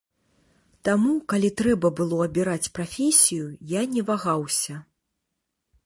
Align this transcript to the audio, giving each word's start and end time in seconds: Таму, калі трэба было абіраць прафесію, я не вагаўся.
Таму, 0.87 1.11
калі 1.33 1.51
трэба 1.61 1.87
было 1.99 2.17
абіраць 2.27 2.71
прафесію, 2.79 3.45
я 3.79 3.85
не 3.97 4.01
вагаўся. 4.09 4.75